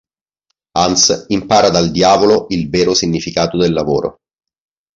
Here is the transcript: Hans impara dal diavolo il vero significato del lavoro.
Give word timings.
Hans 0.79 1.11
impara 1.29 1.69
dal 1.69 1.91
diavolo 1.91 2.47
il 2.49 2.71
vero 2.71 2.95
significato 2.95 3.55
del 3.55 3.71
lavoro. 3.71 4.21